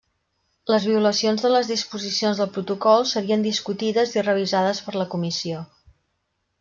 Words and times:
Les 0.71 0.85
violacions 0.91 1.43
de 1.47 1.51
les 1.51 1.69
disposicions 1.73 2.41
del 2.41 2.49
protocol 2.55 3.05
serien 3.11 3.45
discutides 3.49 4.17
i 4.19 4.25
revisades 4.31 4.83
per 4.89 4.97
la 5.03 5.07
comissió. 5.13 5.61